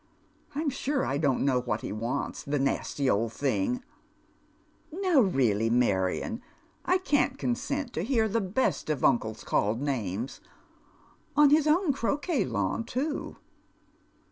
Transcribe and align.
I'm 0.55 0.71
sure 0.71 1.05
I 1.05 1.19
don't 1.19 1.45
know 1.45 1.61
what 1.61 1.81
he 1.81 1.91
wants— 1.91 2.41
the 2.43 2.57
nasty 2.57 3.07
old 3.07 3.33
thing!"" 3.33 3.83
Now 4.91 5.19
really, 5.19 5.69
Marion, 5.69 6.41
I 6.83 6.97
can't 6.97 7.37
consent 7.37 7.93
to 7.93 8.03
hear 8.03 8.27
the 8.27 8.41
best 8.41 8.89
of 8.89 9.05
uncles 9.05 9.43
called 9.43 9.79
names,— 9.79 10.41
on 11.37 11.51
his 11.51 11.67
own 11.67 11.93
croquet 11.93 12.45
lawn, 12.45 12.83
too." 12.83 13.37